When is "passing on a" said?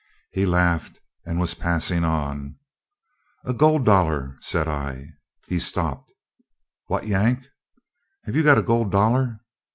1.53-3.53